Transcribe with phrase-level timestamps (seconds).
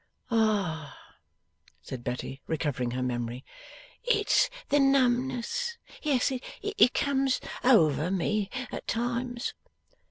[0.31, 0.97] 'Ah!'
[1.83, 3.45] said Betty, recovering her memory.
[4.03, 5.77] 'It's the numbness.
[6.01, 6.31] Yes.
[6.31, 9.53] It comes over me at times.